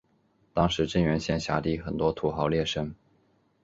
[0.51, 2.91] 当时真源县辖地很多土豪劣绅。